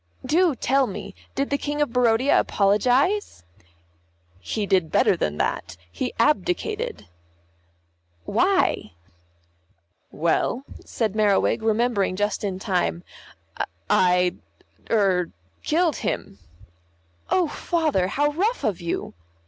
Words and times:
"Do 0.25 0.55
tell 0.55 0.87
me, 0.87 1.13
did 1.35 1.51
the 1.51 1.59
King 1.59 1.79
of 1.79 1.93
Barodia 1.93 2.39
apologise?" 2.39 3.43
"He 4.39 4.65
did 4.65 4.91
better 4.91 5.15
than 5.15 5.37
that, 5.37 5.77
he 5.91 6.11
abdicated." 6.17 7.05
"Why?" 8.25 8.93
"Well," 10.11 10.63
said 10.83 11.13
Merriwig, 11.13 11.61
remembering 11.61 12.15
just 12.15 12.43
in 12.43 12.57
time, 12.57 13.03
"I 13.91 14.37
er 14.89 15.29
killed 15.61 15.97
him." 15.97 16.39
"Oh, 17.29 17.47
Father, 17.47 18.07
how 18.07 18.31
rough 18.31 18.63
of 18.63 18.81
you." 18.81 19.13